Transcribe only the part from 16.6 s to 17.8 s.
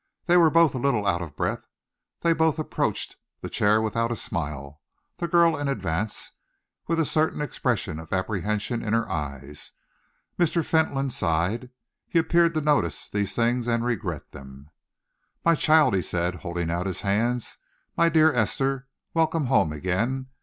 out his hands,